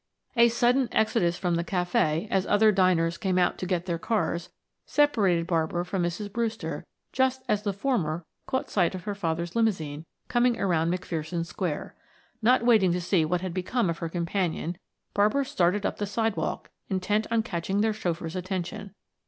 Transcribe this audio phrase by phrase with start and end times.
[0.35, 4.49] A sudden exodus from the cafe as other diners came out to get their cars,
[4.83, 6.33] separated Barbara from Mrs.
[6.33, 11.93] Brewster just as the former caught sight of her father's limousine coming around McPherson Square.
[12.41, 14.79] Not waiting to see what had become of her companion,
[15.13, 18.95] Barbara started up the sidewalk intent on catching their chauffeur's attention.